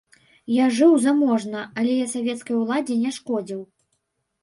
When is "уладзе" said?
2.65-3.01